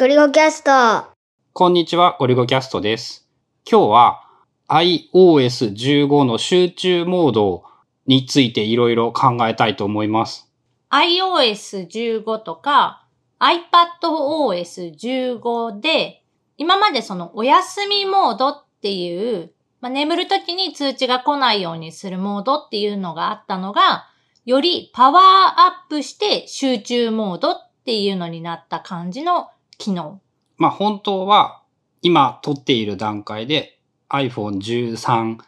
[0.00, 1.10] ゴリゴキャスト。
[1.52, 3.28] こんにちは、ゴリゴキャストです。
[3.70, 4.22] 今日は
[4.68, 7.64] iOS15 の集中モード
[8.06, 10.50] についていろいろ考えたいと思います。
[10.88, 13.06] iOS15 とか
[13.40, 16.22] iPadOS15 で、
[16.56, 24.06] 今までそのお休みモードっていう、まあ、眠るときに通知が来ないようにするモードっていうのがあったのが、
[24.46, 29.50] よりパワーアップして集中モードっていうのになった感じの
[29.80, 30.20] 機能。
[30.58, 31.62] まあ本当は
[32.02, 33.80] 今撮っている段階で
[34.10, 35.38] iPhone13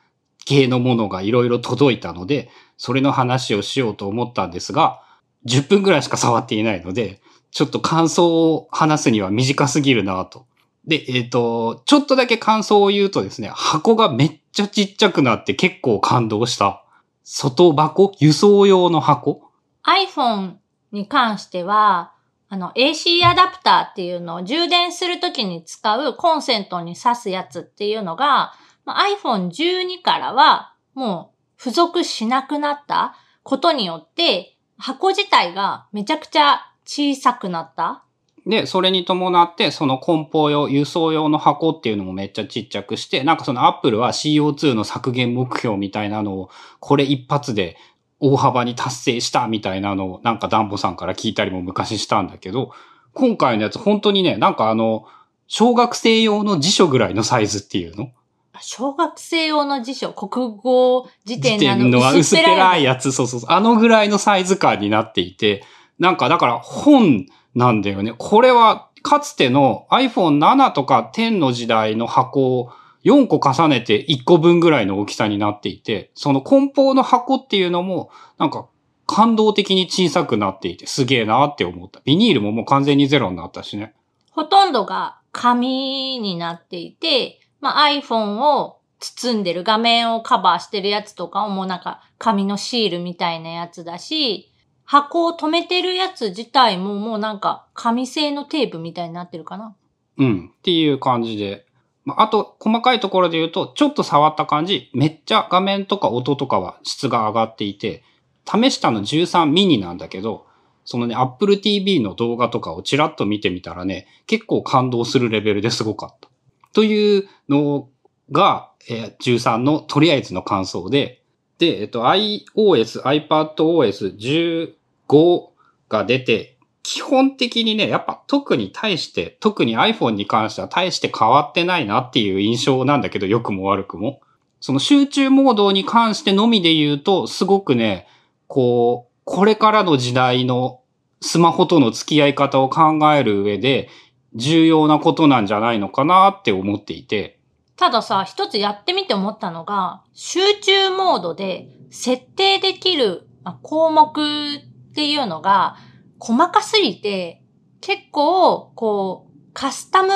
[0.45, 5.01] 系のものがいろいろ届いたので、それの話をしようと思ったんですが、
[5.47, 7.21] 10分ぐらいしか触っていないので、
[7.53, 10.47] ちょっと感想を話すには短すぎるなと。
[10.87, 16.85] で、えっ、と、ちょっとだけ感想を言うとですね、箱がめっちゃちっちゃくなって結構感動した。
[17.25, 18.13] 外箱？
[18.19, 19.43] 輸送用の箱
[19.85, 20.55] ？iPhone
[20.91, 22.13] に関しては、
[22.53, 28.53] あの AC アダプターっていうのを充電するときに使うコンセントに挿すやつっていうのが、
[28.85, 28.95] ま
[29.25, 38.05] iPhone12 からはもう付属しなくなったことによって箱自体がめちゃくちゃ小さくなった。
[38.47, 46.51] で、それに伴って、その梱包用、輸送用の箱っていうのもめっちゃちっちゃくして、なんかそのアップルは CO2 の削減目標みたいなのを、
[46.81, 47.77] これ一発で
[48.25, 52.71] 大幅に達成したみたいなのを、なんかダンボさんから聞いたりも昔したんだけど、
[53.15, 55.07] 今回のやつ本当にね、なんかあの、
[55.49, 58.13] 小学生用の辞書ぐらいのサイズっていうの？
[58.61, 63.51] 小学生用の辞書、国語辞典のは薄っぺらいややつ、そうそうそう。
[63.51, 65.65] あのぐらいのサイズ感になっていて、
[65.99, 67.27] なんかだから本
[67.57, 68.15] なんだよね。
[68.17, 72.71] これはかつての iPhone7 とか10の時代の箱を
[73.05, 78.69] 4個重ねて1個分ぐらいの大きさになっていて、その梱包の箱っていうのも、なんか
[79.07, 82.01] 感動的に小さくなっていて、すげえなって思った。
[82.05, 83.95] ビニールももう完全にゼロになったしね。
[84.31, 94.53] ほとんどが紙になっていて、まあ、iPhone を包んでる画面をカバーしてるやつとかもなんか紙のシールみたいなやつだし、
[94.85, 99.75] 箱を留めてるやつ自体ももうなんか紙製のテープみたいになってるかな。
[100.19, 100.53] うん。
[100.57, 101.67] っていう感じで。
[102.05, 108.03] まああと、細かいところで言うと、ちょっと触った感じ、めっちゃ画面とか音とかは質が上がっていて、
[108.45, 110.47] 試したの13ミニなんだけど、
[110.85, 116.29] そのね、Apple TV の動画とかをちらっと見てみたらね、結構感動するレベルですごかった。
[116.73, 117.89] というの
[118.31, 121.23] が、えー13のとりあえずの感想で、
[121.59, 125.47] で、えっと、iOS、iPadOS15
[125.89, 126.52] が出て、
[126.83, 134.21] 基本的にね、やっぱ特に対して、特に iPhone に関しては対して変わってないなっていう印象なんだけど、良くも悪くも。
[134.61, 138.07] その集中モードに関してのみで言うと、すごくね、
[138.49, 140.81] こう、これからの時代の
[141.21, 143.89] スマホとの付き合い方を考える上で、
[144.35, 147.39] 重要なことなんじゃないのかなって思っていて、
[147.77, 153.27] たださ、一つやってみて思ったのが、集中モードで設定できる
[153.63, 155.77] 項目っていうのが
[156.23, 157.43] 細かすぎて、
[157.81, 160.13] 結構、こう、カスタム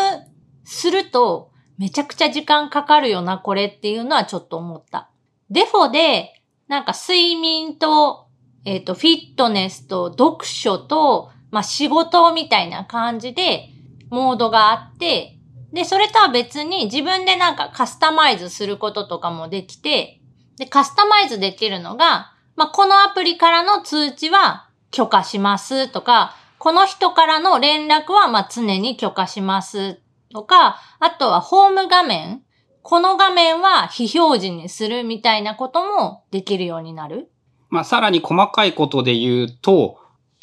[0.62, 5.10] するとめちゃくちゃ時間かかるよな、これっていうのはちょっと思った。
[5.50, 8.28] デフォで、なんか睡眠と、
[8.64, 13.70] えっ、と、フィットネスと読書と、まあ、仕事みたいな感じで、
[14.08, 15.38] モードがあって、
[15.72, 20.20] で、それとは別に自分でなんかカスタマイズすることとかもできて、
[20.56, 30.00] で、カスタマイズできるのが、まあ、このアプリからの通知は許可しますとか、この人からの連絡はま常に許可します
[30.32, 32.42] とか、あとはホーム画面、
[32.82, 37.28] この画面は非表示にするみたいなこともできるようになる。
[37.68, 39.98] まあ、さらに細かいことで言うと、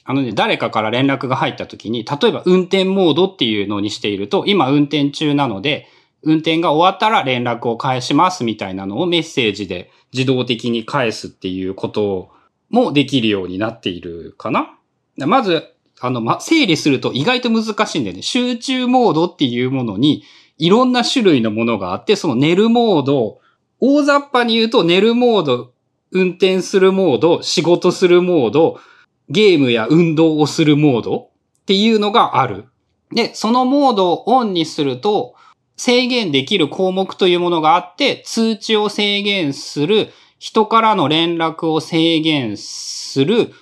[0.06, 5.88] あのね、誰かから連絡が入った時に、例えば運転モードっていうのにしていると、今運転中なので、
[6.22, 12.32] 運転が終わったら連絡を返しますみたいなのをメッセージで自動的に返すっていうことを
[12.74, 14.78] もできるようになっているかな？
[15.16, 15.64] まず、
[16.02, 18.24] あの、ま、整理すると意外と難しいんだよね。
[18.24, 20.24] 集中モードっていうものに、
[20.58, 23.40] いろんな種類のものがあって、その寝るモード、
[23.80, 25.72] 大雑把に言うと寝るモード、
[26.12, 28.80] 運転するモード、仕事するモード、
[29.30, 31.30] ゲームや運動をするモードっ
[31.66, 32.66] ていうのがある。
[33.12, 35.36] で、そのモードをオンにすると、
[35.78, 40.10] 制限できる項目というものがあって、通知を制限する、
[40.44, 43.54] 人からの連絡を制限する、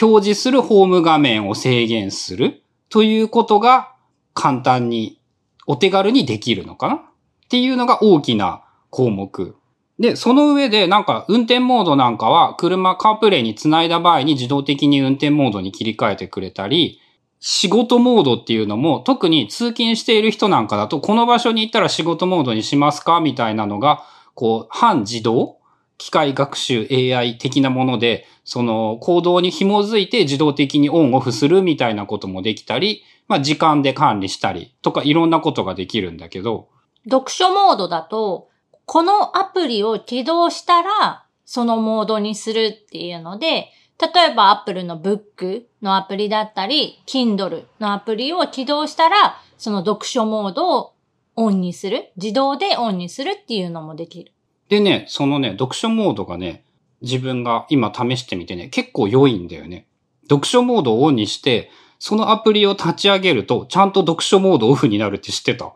[0.00, 3.92] 表示するホーム画面を制限するということが
[4.32, 5.20] 簡単に、
[5.66, 6.94] お手軽にできるのかな？
[6.94, 7.00] っ
[7.50, 9.54] ていうのが大きな項目。
[9.98, 17.02] で、その上でなんか運転モードなんかは車カープレイにつないだ場合に自動的に運転モードに切り替えてくれたり、
[17.38, 23.20] 仕事モードっていうのも、特に通勤している人なんかだと、この場所に行ったら仕事モードにしますか？
[23.20, 24.02] みたいなのが、
[24.34, 25.58] こう、半自動
[26.00, 36.68] 機械学習 AI 的なもので、その行動に紐づいて自動的にオンオフするみたいなこともできたり、まあ時間で管理したりとかいろんなことができるんだけど。
[37.04, 38.48] 読書モードだと、
[38.86, 43.70] このアプリを起動したら、そのモードにするっていうので、
[44.00, 50.94] 例えば Apple の Book のアプリだったり、Kindle のアプリを起動したら、その読書モードを
[51.36, 52.10] オンにする。
[52.16, 54.32] 自動でオンにするっていうのもできる。
[54.70, 56.64] でね、そのね、読書モードがね、
[57.02, 59.86] 自分が今試してみてね、結構良いんだよね。
[60.28, 65.72] 読書モードをオンにして、そのアプリを立ち上げると、ちゃんと読書モードオフになるって知ってた？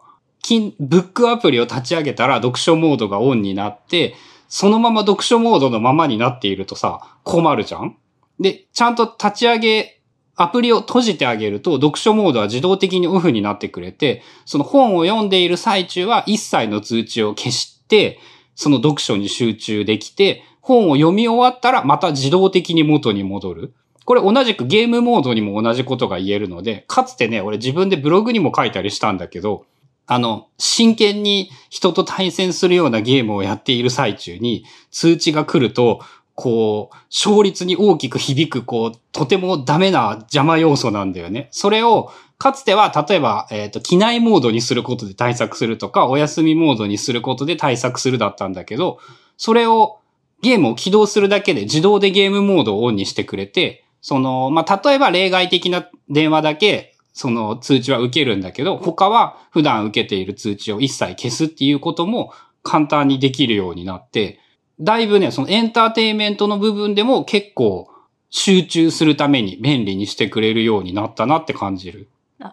[0.78, 4.14] ブックアプリを立ち上げたら読書モードがオンになって、
[4.48, 7.96] そのまま読書モードのままになっているとさ、困るじゃん？
[8.38, 10.00] で、ちゃんと立ち上げ、
[10.36, 18.20] アプリを閉じてあげると、読書モードは自動的にオフになってくれて、その本を読んでいる最中は一切の通知を消して、
[18.54, 23.74] その読書に集中できて、本を読み終わったらまた自動的に元に戻る。
[24.04, 29.66] これ同じくゲームモードにも同じことが言えるので、かつてね、俺自分でブログにも書いたりしたんだけど、
[30.06, 36.00] あの、真剣に人と対戦するようなゲームをやっている最中に通知が来ると、
[36.34, 41.48] こう、勝率に大きく響く、こう、とてもダメな邪魔要素なんだよね。
[41.52, 48.98] それを、かつては、例えば、えっ、ー、と、機内モードにすることで対策するとか、お休みモードにすることで対策するだったんだけど、
[49.36, 49.98] それを、
[50.42, 64.38] ゲームを起動するだけで自動でゲームモードをオンにしてくれて、その、まあ、例えば例外的な電話だけ、その通知は受けるんだけど、他は普段受けている通知を一切消すっていうことも簡単にできるようになって、
[64.80, 67.88] だいぶね、そのエンターテインメントの部分でも結構
[68.28, 72.08] 集中するために便利にしてくれるようになったなって感じる。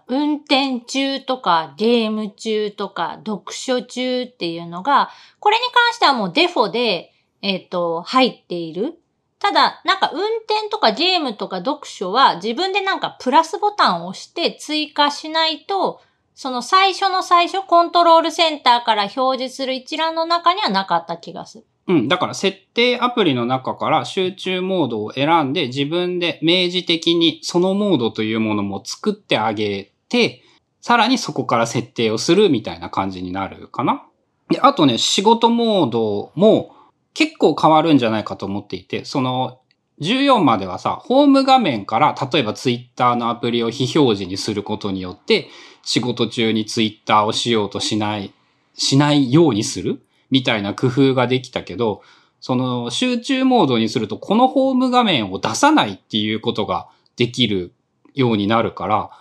[0.08, 5.10] 運転中とかゲーム中とか読書中っていうのが、
[5.40, 7.12] これに関してはもうデフォで、
[7.42, 8.98] えっ、ー、と、入っている。
[9.40, 16.00] ただ、なんか運転とかゲームとか読書は自分でなんかプラスボタンを押して追加しないと、
[16.36, 21.66] その最初の最初コントロールセンターから表示する一覧の中にはなかった気がする。
[21.88, 22.08] うん。
[22.08, 30.44] だから設定アプリの中から集中モードを選んで自分で明示的にそのモードというものも作ってあげて、
[30.82, 34.04] さらにそこから設定をするみたいな感じになるかな。
[34.50, 36.76] で、あとね、仕事モードも
[37.14, 39.60] 結構変わるんじゃないかと思っていて、その
[40.02, 45.48] 14まではさ、ホーム画面から例えばツイッターのアプリを非表示にすることによって、
[45.84, 48.34] 仕事中にツイッターをしようとしない、
[48.74, 50.02] しないようにする
[50.32, 52.02] みたいな工夫ができたけど、
[52.40, 57.74] その集中モードにするとこのホーム画面を出さないっていうことができる
[58.16, 59.12] ようになるから、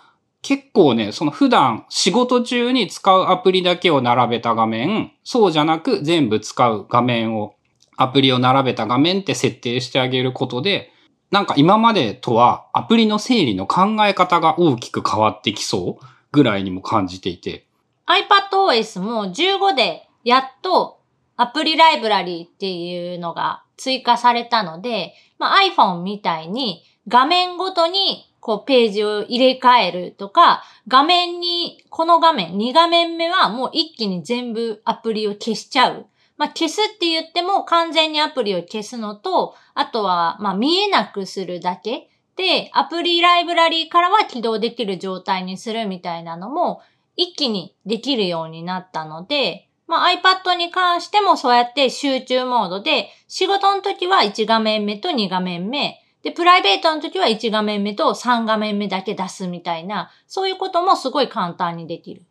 [0.41, 7.53] 結構ね、その普段仕事中に使うアプリだけを並べた画面、そうじゃなく全部使う画面を、
[7.95, 10.91] アプリを並べた画面って設定してあげることで、
[11.29, 17.67] なんか今までとはアプリの整理の考え方が大きく変わってきそうぐらいにも感じていて。
[18.07, 21.00] iPadOS も15でやっと
[21.41, 36.05] アプリライブラリーっていうのが追加されたので、まあ、iPhone みたいに画面ごとにこうページを入れ替えるとか、画面に、この画面、2画面目はもう一気に全部アプリを消しちゃう。
[36.37, 46.81] まあ、消すって言っても完全にアプリを消すのと、あとは、ま、見えなくするだけで、アプリライブラリーからは起動できる状態にするみたいなのも、
[47.15, 62.21] 一気にできるようになったので、まあ、iPad に関してもそうやって集中モードで、仕事の時は1画面目と2画面目、で、プライベートの時は1画面目と3画面目だけ出すみたいな、そういうこともすごい簡単にできる。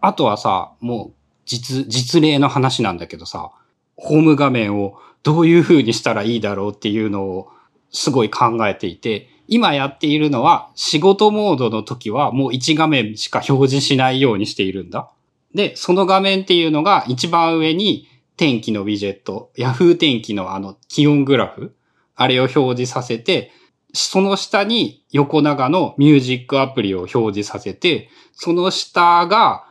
[0.00, 1.12] あとはさ、もう、
[1.44, 3.52] 実、実例の話なんだけどさ、
[3.96, 7.48] ホーム画面をどういう風にしたらいいだろうっていうのを
[7.90, 15.08] すごい考えていて、今やっているのは仕事モードの時はもう1画面しか表示しないようにしているんだ。
[15.56, 21.74] で、その画面っていうのが一番上に天気のウィジェット、Yahoo 天気のあの気温グラフ、
[22.14, 23.50] あれを表示させて、
[23.94, 29.64] その下に横長のミュージックアプリを表示させて、その下が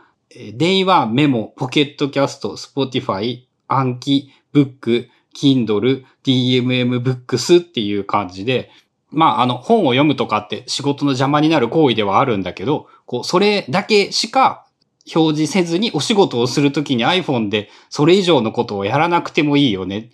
[0.55, 8.71] 電話、メモ、 Pocket Casts、 Spotify、 Anki、ブック、Kindle、DMM ブックスっていう感じで、
[9.11, 14.64] まあ、あの、本を読むとかって仕事の邪魔になる行為ではあるんだけど、こう、それだけしか
[15.13, 20.09] 表示せずにお仕事をするときに iPhone でそれ以上のことをやらなくてもいいよね。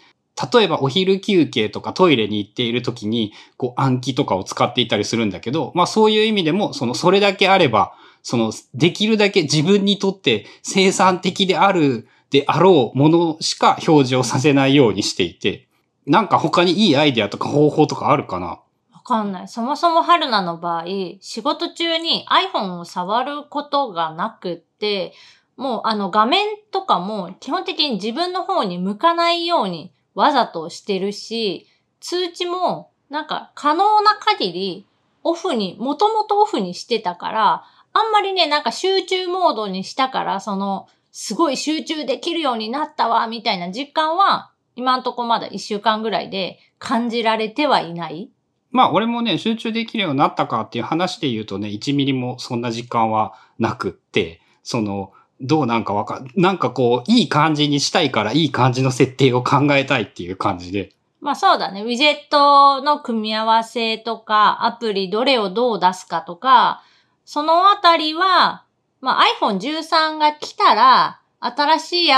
[0.54, 7.94] 例えばお昼休憩とかトイレに行っている時に、こう暗記とかを使っていたりするんだけど、まあそういう意味でも、その、それだけあれば、
[8.24, 15.68] その、できるだけ自分にとって生産的であるであろうものしか表示をさせないようにしていて、
[16.08, 18.60] なんか他にいいアイデアとか方法とかあるかな？
[19.04, 19.48] かんない。
[19.48, 20.86] そもそも春菜の場合、
[21.20, 25.14] 仕事中に iPhone を触ることがなくって、
[25.58, 31.68] もうあの画面とかも基本的に自分の方に向かないようにわざとしてるし、
[32.00, 34.88] 通知もなんか可能な限り
[35.24, 48.32] オフに、もともとオフにしてたから、あんまりね、なんか集中モードにしたから、その、すごい集中できるようになったわ、みたいな実感は、今んとこまだ一週間ぐらいで感じられてはいない。
[48.72, 55.12] まあ俺もね、集中できるようになったかっていう話で言うとね、1ミリもそんな実感はなくって、その、
[55.42, 60.92] どうなんかわか、なんかこう、いい感じにしたいからいい感じの設定を考えたいっていう感じで。
[61.20, 61.84] まあそうだね。
[61.84, 66.84] ウィジェットの組み合わせとか、アプリどれをどう出すかとか、
[67.26, 68.66] そのあたりは、
[69.02, 72.10] まあ iPhone 13が来たら、新しい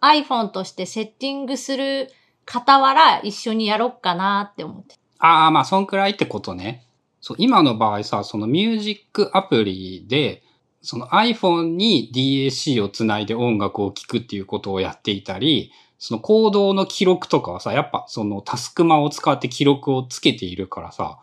[0.00, 2.10] iPhone としてセッティングする
[2.46, 4.96] 傍ら一緒にやろっかなって思って。
[5.22, 6.84] ああ、まあそんくらいってことね。
[7.20, 10.42] そう、今の場合さ、そのミュージックアプリで、
[10.82, 21.20] その iPhone に DAC をつないで音楽を聴くっていうことをやっていたり、その行動の記録とかはさ、やっぱそのタスクマを使って記録をつけているからさ、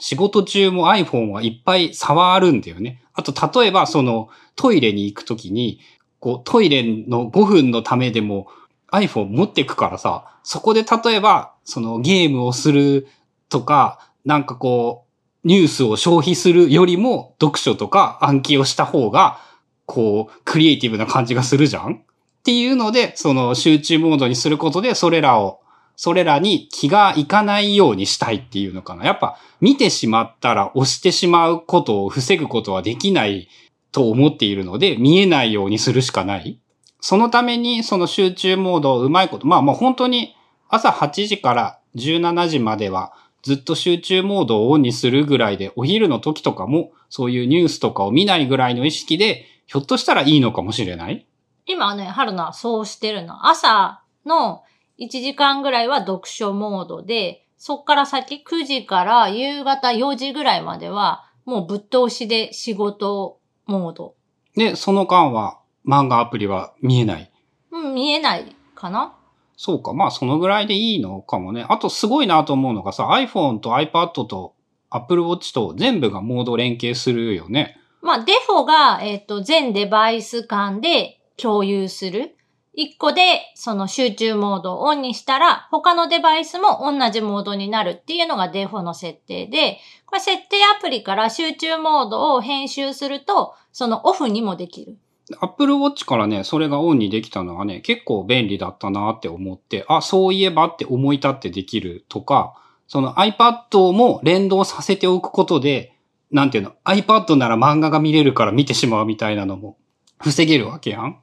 [0.00, 3.00] 仕事中も iPhone はいっぱい触るんだよね。
[3.14, 5.78] あと、例えばそのトイレに行くときに、
[6.18, 8.48] こうトイレの5分のためでも
[8.90, 13.06] iPhone 持ってくからさ、そこで例えばそのゲームをする
[13.50, 15.04] とか、なんかこ
[15.44, 19.38] う、ニュースを消費するよりも読書とか暗記をした方が、
[19.84, 21.94] こう、クリエイティブな感じがするじゃん？
[21.94, 25.60] っていうので、その集中モードにすることで、それらを、
[25.96, 29.04] それらに気がいかないようにしたいっていうのかな。
[29.04, 33.48] やっぱ見てしまったら押してしまうことを防ぐことはできない
[33.92, 36.58] と思っているので、見えないようにするしかない。
[37.00, 40.34] そのためにその集中モードをうまいこと、まあもう本当に
[40.68, 51.26] 朝8時から17時まではずっと集中モードをオンにするぐらいで、お昼の時とかもそういうニュースとかを見ないぐらいの意識で、ひょっとしたらいいのかもしれない？
[51.66, 53.48] 今はね、春菜はそうしてるの。
[53.48, 54.62] 朝の
[54.98, 64.14] 1時間ぐらいは読書モードで、そっから先9時から夕方4時ぐらいまでは、もうぶっ通しで仕事モード。
[64.56, 67.30] で、その間は漫画アプリは見えない？
[67.70, 69.14] うん、見えないかな
[69.62, 69.92] そうか。
[69.92, 71.66] まあ、そのぐらいでいいのかもね。
[71.68, 74.54] あと、すごいなと思うのがさ、iPhone と iPad と
[74.88, 77.76] Apple Watch と全部がモード連携するよね。
[78.00, 82.38] まあ、デフォが、えっ、と、全デバイス間で共有する。
[82.72, 89.76] 一個で、その集中モードをオンにしたら、他のデバイスも同じモードになるっていうのがデフォの設定で、
[90.06, 94.96] これ設定アプリから集中モードを編集すると、そのオフにもできる。
[95.40, 102.54] Apple Watch からね、それがオンにできたのはね、結構便利だったなって思って、あ、そういえばって思い立ってできるとか、
[102.88, 105.94] その iPad も連動させておくことで、
[106.32, 109.76] なんていうの、iPad なら漫画が見れるから見てしまうみたいなのも
[110.18, 111.20] 防げるわけやん。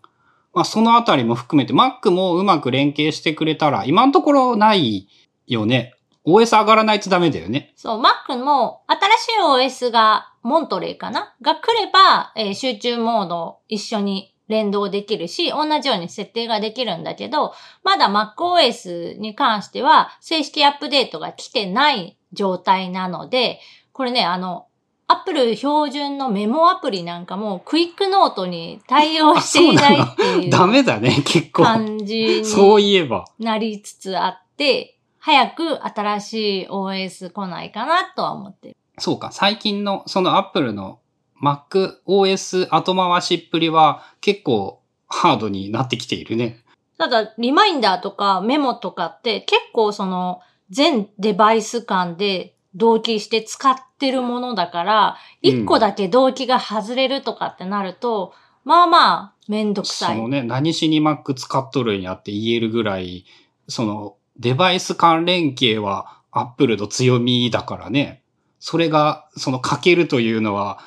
[0.54, 5.08] まあ、そのあたりも含めて Mac もうまく連携してくれたら、今のところない
[5.46, 5.94] よね。
[6.26, 7.74] OS 上がらないとダメだよね。
[7.76, 11.36] そう、Mac も新しい OS がモントレーかな？
[11.42, 23.60] が来れば、えー集中モード一緒に連動できるし、同じように設定ができるんだけど、まだ MacOS に関しては正式アップデートが来てない状態なので、
[23.92, 24.68] これね、あの、
[25.10, 31.64] Apple 標準のメモアプリなんかもクイックノートに対応していないっていう ダメだね、結構。
[31.64, 33.26] 感じにそういえば。
[33.40, 38.77] なりつつあって、早く新しい OS 来ないかなとは思ってる。
[39.00, 41.00] そうか、最近のその Apple の
[41.42, 46.64] Mac OS 後回しっぷりは結構ハードになってきているね。
[46.98, 55.16] ただ、リマインダーとかメモとかって結構その全デバイス間で同期して使ってるものだから、うん
[55.50, 58.34] 一個だけ同期が外れるとかってなると、
[58.66, 60.16] まあまあ、めんどくさい。
[60.16, 63.26] そのね、何しに Mac 使っとるんやって言えるぐらい、
[63.68, 68.24] そのデバイス間連携は Apple の強みだからね。
[68.60, 70.80] それが、そのかけるというのは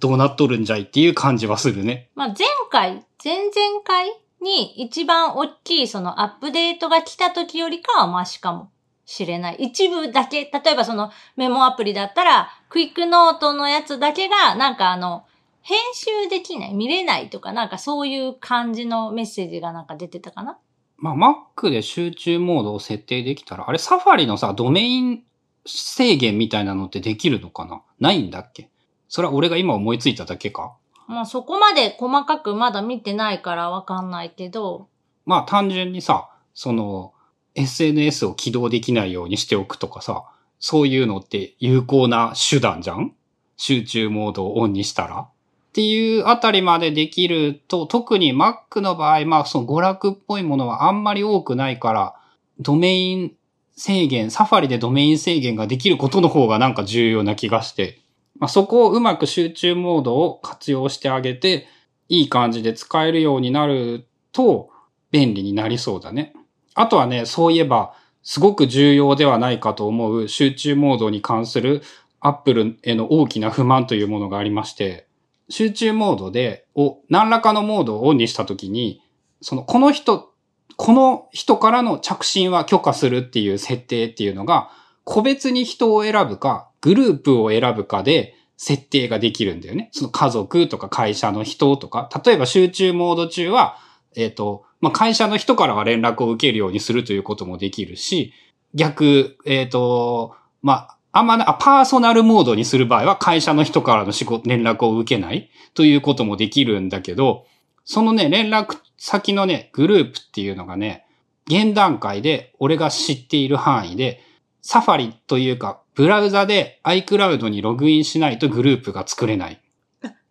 [0.00, 2.10] どうなっとるんじゃいっていう感じはするね。
[2.14, 4.08] まあ、前回、前々回
[4.40, 8.70] に一番大きいそのアップデートが来た時よりかはマシかも
[9.04, 9.56] しれない。
[9.58, 15.24] 一部だけ、例えばそのメモアプリだったら、クイックノートのやつだけが、なんかあの、
[15.62, 20.58] 編集できない、見れないとか、なんかそういう感じのメッセージがなんか出てたかな？
[20.96, 25.22] まあ、Mac で集中モードを設定できたら、あれサファリのさ、ドメイン
[25.68, 27.82] 制限みたいなのってできるのかな？
[28.00, 28.68] ないんだっけ？
[29.08, 30.74] それは俺が今思いついただけか？
[31.06, 34.88] まあそこまで細かくまだ見てないからわかんないけど、
[35.24, 37.12] まあ単純にさ、その
[37.54, 40.24] SNS を起動できないようにしておくとかさ、
[40.60, 43.14] そういうのって有効な手段じゃん？
[43.56, 45.20] 集中モードをオンにしたら。
[45.20, 45.26] っ
[45.72, 52.14] ていうあたりまでできると、特に Mac の場合、まあその娯楽っぽいものはあんまり多くないから、
[52.58, 53.32] ドメイン
[53.78, 58.00] 制限、サファリでドメイン制限ができることの方がなんか重要な気がして、
[58.38, 61.68] まあ、そこをうまく集中モードを活用してあげて、
[62.08, 64.70] いい感じで使えるようになると
[65.12, 66.34] 便利になりそうだね。
[66.74, 71.82] あとはね、そういえば、すごく重要ではないかと思う集中モードに関する
[72.20, 75.06] Apple への大きな不満というものがありまして、
[75.48, 79.02] 集中モードで、を、何らかのモードをオンにしたときに、
[79.40, 80.32] その、この人、
[80.78, 84.70] この人からの着信は許可するっていう設定っていうのが、
[85.02, 89.90] 個別に人を選ぶか、グループを選ぶかで設定ができるんだよね。
[89.92, 93.76] その家族とか会社の人とか、例えば集中モード中は、
[94.14, 98.32] えっ、と、まあ、会社の人からは連絡を受けるようにするということもできるし、
[98.72, 107.46] 逆、えっ、と、まあ、あんまな、パーソナルモードにする場合は会社の人からの仕事、連絡を受けないということもできるんだけど、
[107.84, 111.06] そのね、連絡先のね、グループっていうのがね、
[111.46, 114.22] 現段階で俺が知っている範囲で、
[114.60, 119.60] サファリというか、ブラウザで iCloud にログインしないとグループが作れない。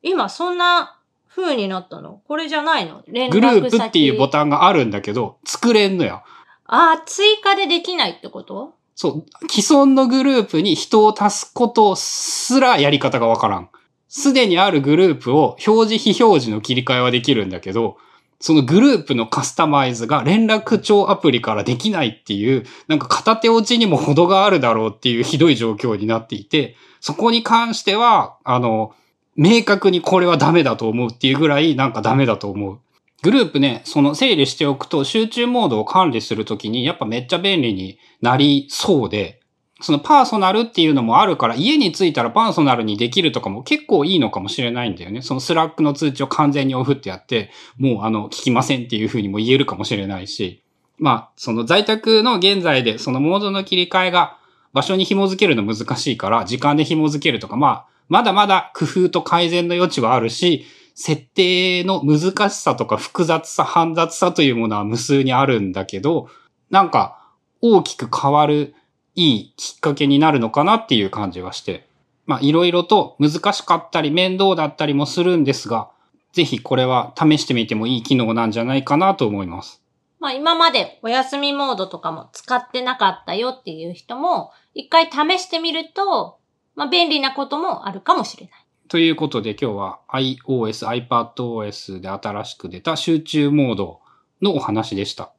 [0.03, 2.21] 今そんな風になったの？
[2.27, 3.03] これじゃないの？
[3.31, 6.23] グループっていうボタンがあるんだけど、作れんのよ。
[6.65, 8.75] ああ、追加でできないってこと？
[8.95, 13.69] そう、既存のグループに人を足すことすらやり方がわからん。
[14.07, 17.97] すでにあるグループを表示非表示の切り替えはできるんだけど、
[18.39, 28.93] そのグループのカスタマイズが連絡帳アプリからできないっていう、なんか片手落ちにも程があるだろうっていうひどい状況になっていて、そこに関しては、あの、
[29.35, 32.79] 明確にこれはダメだと思うっていうぐらいなんかダメだと思う。
[33.23, 39.41] グループね、その整理しておくと集中モードを管理するときにやっぱめっちゃ便利になりそうで、
[39.81, 45.21] そのパーソナルっていうのもあるから家に着いたらパーソナルにできるとかも結構いいのかもしれないんだよね。
[45.21, 50.63] その Slack の通知を完全にオフってやって、もうあの聞きませんっていうふうにも言えるかもしれないし、
[50.97, 54.37] まあその在宅の現在でそのモードの切り替えが
[54.73, 66.29] 場所に紐付けるの難しいから時間で紐付けるとか、まあまだまだ工夫と改善の余地はあるし、設定の難しさとか複雑さ、煩雑さというものは無数にあるんだけど、
[66.71, 68.73] なんか大きく変わる
[69.17, 71.87] いいきっかけになるのかなっていう感じがして。
[72.27, 75.89] まあいろいろと難しかったり面倒だったりもするんですが、
[76.33, 79.81] ぜひこれは試してみてもいい機能なんじゃないかなと思います。
[80.19, 86.37] まあ今までお休みモードとかも使ってなかったよっていう人も、一回試してみると、
[86.75, 88.65] まあ便利なこともあるかもしれない。
[88.87, 93.99] ということで今日は iOS、iPadOS で新しく出た集中モード
[94.41, 95.31] のお話でした。